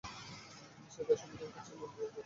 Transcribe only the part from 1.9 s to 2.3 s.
গোপন রাখত।